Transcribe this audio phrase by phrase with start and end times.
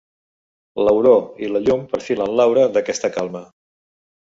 [0.87, 1.11] L'auró
[1.43, 3.45] i la llum perfilen l'aura d'aquesta calma.